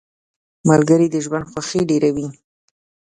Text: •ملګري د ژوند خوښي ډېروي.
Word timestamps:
•ملګري 0.69 1.07
د 1.11 1.15
ژوند 1.25 1.49
خوښي 1.51 1.81
ډېروي. 1.89 2.27